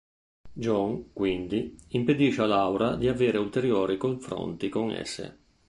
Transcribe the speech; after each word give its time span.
John, 0.53 1.11
quindi, 1.13 1.75
impedisce 1.89 2.41
a 2.41 2.47
Laura 2.47 2.95
di 2.95 3.07
avere 3.07 3.37
ulteriori 3.37 3.97
confronti 3.97 4.67
con 4.67 4.89
esse. 4.89 5.37